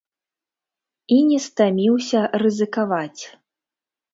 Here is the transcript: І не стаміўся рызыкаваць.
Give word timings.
І 1.17 1.17
не 1.27 1.37
стаміўся 1.49 2.19
рызыкаваць. 2.45 3.23